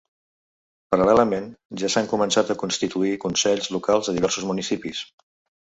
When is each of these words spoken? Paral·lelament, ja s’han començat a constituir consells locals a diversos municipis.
Paral·lelament, 0.93 1.51
ja 1.83 1.91
s’han 1.95 2.09
començat 2.15 2.51
a 2.53 2.57
constituir 2.63 3.13
consells 3.27 3.71
locals 3.79 4.11
a 4.11 4.17
diversos 4.21 4.53
municipis. 4.55 5.05